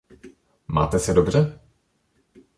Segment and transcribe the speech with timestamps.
[0.67, 1.59] Máte se dobře?